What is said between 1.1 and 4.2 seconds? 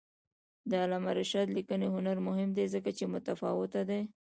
رشاد لیکنی هنر مهم دی ځکه چې متفاوته دی.